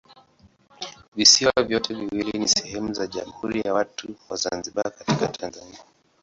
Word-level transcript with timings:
Visiwa 1.15 1.63
vyote 1.67 1.93
viwili 1.93 2.39
ni 2.39 2.47
sehemu 2.47 2.93
za 2.93 3.07
Jamhuri 3.07 3.61
ya 3.65 3.73
Watu 3.73 4.15
wa 4.29 4.37
Zanzibar 4.37 4.91
katika 4.91 5.27
Tanzania. 5.27 5.79